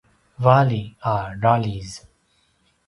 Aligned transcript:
vali 0.43 0.81
a 1.13 1.41
raljiz 1.43 1.91